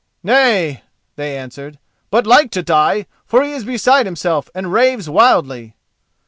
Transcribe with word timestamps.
"Nay," 0.23 0.81
they 1.15 1.37
answered, 1.37 1.77
"but 2.09 2.25
like 2.25 2.49
to 2.53 2.63
die, 2.63 3.05
for 3.23 3.43
he 3.43 3.51
is 3.53 3.63
beside 3.65 4.07
himself 4.07 4.49
and 4.55 4.73
raves 4.73 5.07
wildly." 5.07 5.75